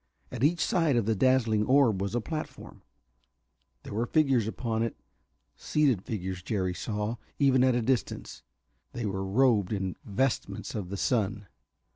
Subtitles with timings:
[0.31, 2.81] At each side of the dazzling orb was a platform.
[3.83, 4.97] There were figures upon it,
[5.55, 8.41] seated figures, Jerry saw, even at a distance,
[8.93, 11.45] that were robed in vestments of the sun.